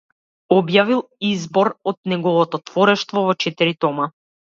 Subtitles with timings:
[0.53, 4.09] Објавил избор од неговото творештво во четири тома.